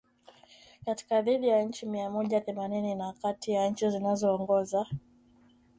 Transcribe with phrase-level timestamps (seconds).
[0.85, 4.87] katika zaidi ya nchi mia moja themanini na kati ya nchi zinazoongoza